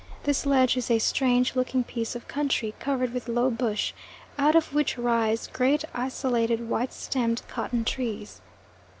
This 0.23 0.47
ledge 0.47 0.77
is 0.77 0.89
a 0.89 0.97
strange 0.97 1.55
looking 1.55 1.83
piece 1.83 2.15
of 2.15 2.27
country, 2.27 2.73
covered 2.79 3.13
with 3.13 3.27
low 3.27 3.51
bush, 3.51 3.93
out 4.35 4.55
of 4.55 4.73
which 4.73 4.97
rise 4.97 5.45
great, 5.45 5.85
isolated, 5.93 6.67
white 6.67 6.91
stemmed 6.91 7.43
cotton 7.47 7.85
trees. 7.85 8.41